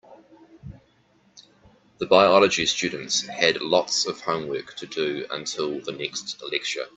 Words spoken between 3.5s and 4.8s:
lots of homework